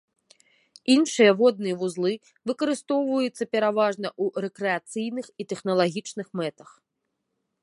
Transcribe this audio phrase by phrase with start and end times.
[0.93, 2.13] Іншыя водныя вузлы
[2.51, 6.69] выкарыстоўваюцца пераважна ў рэкрэацыйных і тэхналагічных мэтах.